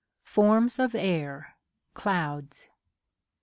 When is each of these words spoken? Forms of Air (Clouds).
Forms 0.23 0.79
of 0.79 0.95
Air 0.95 1.55
(Clouds). 1.93 2.69